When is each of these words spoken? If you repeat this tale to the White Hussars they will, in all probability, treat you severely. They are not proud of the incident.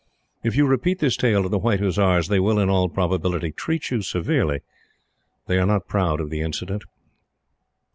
If 0.41 0.55
you 0.55 0.65
repeat 0.65 0.97
this 0.97 1.15
tale 1.15 1.43
to 1.43 1.49
the 1.49 1.59
White 1.59 1.79
Hussars 1.79 2.27
they 2.27 2.39
will, 2.39 2.57
in 2.57 2.71
all 2.71 2.89
probability, 2.89 3.51
treat 3.51 3.91
you 3.91 4.01
severely. 4.01 4.61
They 5.45 5.59
are 5.59 5.67
not 5.67 5.87
proud 5.87 6.19
of 6.19 6.31
the 6.31 6.41
incident. 6.41 6.85